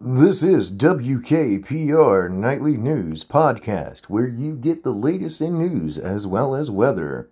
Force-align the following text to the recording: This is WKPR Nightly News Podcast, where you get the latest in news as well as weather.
This 0.00 0.44
is 0.44 0.70
WKPR 0.70 2.30
Nightly 2.30 2.76
News 2.76 3.24
Podcast, 3.24 4.04
where 4.04 4.28
you 4.28 4.54
get 4.54 4.84
the 4.84 4.92
latest 4.92 5.40
in 5.40 5.58
news 5.58 5.98
as 5.98 6.24
well 6.24 6.54
as 6.54 6.70
weather. 6.70 7.30